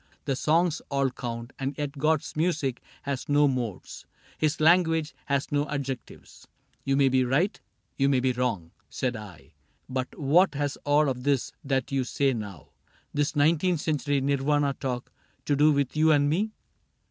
[0.25, 4.07] The songs all count; and yet God's music has No modes,
[4.39, 6.47] his language has no adjectives."
[6.83, 7.61] You may be right,
[7.97, 9.51] you may be wrong, said I;^^
[9.87, 12.69] But what has all of this that you say now—
[13.13, 15.11] This nineteenth century Nirvana talk—
[15.45, 16.49] To do with you and me